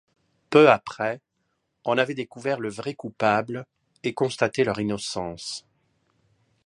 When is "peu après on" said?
0.49-1.99